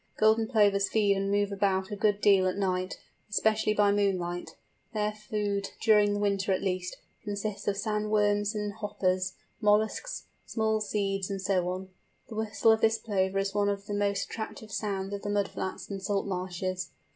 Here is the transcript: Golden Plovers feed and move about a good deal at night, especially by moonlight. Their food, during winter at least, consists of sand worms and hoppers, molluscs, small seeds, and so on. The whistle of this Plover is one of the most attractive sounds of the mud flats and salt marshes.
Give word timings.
Golden 0.17 0.47
Plovers 0.47 0.89
feed 0.89 1.15
and 1.15 1.29
move 1.29 1.51
about 1.51 1.91
a 1.91 1.95
good 1.95 2.21
deal 2.21 2.47
at 2.47 2.57
night, 2.57 2.99
especially 3.29 3.75
by 3.75 3.91
moonlight. 3.91 4.55
Their 4.95 5.11
food, 5.11 5.69
during 5.79 6.19
winter 6.19 6.51
at 6.51 6.63
least, 6.63 6.97
consists 7.23 7.67
of 7.67 7.77
sand 7.77 8.09
worms 8.09 8.55
and 8.55 8.73
hoppers, 8.73 9.33
molluscs, 9.61 10.23
small 10.47 10.81
seeds, 10.81 11.29
and 11.29 11.39
so 11.39 11.69
on. 11.69 11.89
The 12.29 12.35
whistle 12.35 12.71
of 12.71 12.81
this 12.81 12.97
Plover 12.97 13.37
is 13.37 13.53
one 13.53 13.69
of 13.69 13.85
the 13.85 13.93
most 13.93 14.25
attractive 14.25 14.71
sounds 14.71 15.13
of 15.13 15.21
the 15.21 15.29
mud 15.29 15.49
flats 15.49 15.87
and 15.91 16.01
salt 16.01 16.25
marshes. 16.25 16.89